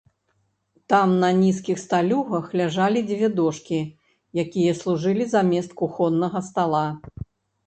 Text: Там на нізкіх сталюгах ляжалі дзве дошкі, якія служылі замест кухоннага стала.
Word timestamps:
Там 0.93 1.09
на 1.23 1.27
нізкіх 1.41 1.77
сталюгах 1.81 2.45
ляжалі 2.61 2.99
дзве 3.09 3.29
дошкі, 3.41 3.79
якія 4.45 4.73
служылі 4.81 5.29
замест 5.37 5.71
кухоннага 5.85 6.39
стала. 6.51 6.83